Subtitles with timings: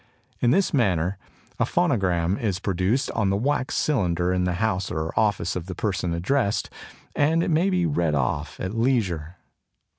[0.39, 1.19] In this manner
[1.59, 5.75] a phonogram is produced on the wax cylinder in the house or office of the
[5.75, 6.71] person addressed,
[7.15, 9.35] and it may be read off at leisure.